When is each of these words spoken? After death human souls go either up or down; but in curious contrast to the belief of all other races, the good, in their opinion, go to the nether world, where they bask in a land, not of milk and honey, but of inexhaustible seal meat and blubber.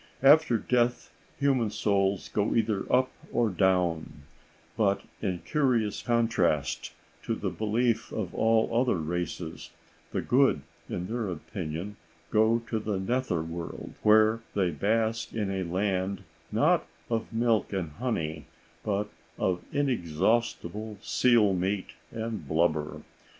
After 0.23 0.57
death 0.57 1.13
human 1.39 1.69
souls 1.69 2.29
go 2.29 2.55
either 2.55 2.91
up 2.91 3.11
or 3.31 3.51
down; 3.51 4.23
but 4.75 5.01
in 5.21 5.43
curious 5.45 6.01
contrast 6.01 6.93
to 7.21 7.35
the 7.35 7.51
belief 7.51 8.11
of 8.11 8.33
all 8.33 8.75
other 8.81 8.95
races, 8.95 9.69
the 10.11 10.23
good, 10.23 10.61
in 10.89 11.05
their 11.05 11.29
opinion, 11.29 11.97
go 12.31 12.63
to 12.67 12.79
the 12.79 12.97
nether 12.99 13.43
world, 13.43 13.93
where 14.01 14.39
they 14.55 14.71
bask 14.71 15.33
in 15.33 15.51
a 15.51 15.61
land, 15.61 16.23
not 16.51 16.87
of 17.07 17.31
milk 17.31 17.71
and 17.71 17.91
honey, 17.91 18.47
but 18.83 19.07
of 19.37 19.63
inexhaustible 19.71 20.97
seal 21.03 21.53
meat 21.53 21.91
and 22.11 22.47
blubber. 22.47 23.03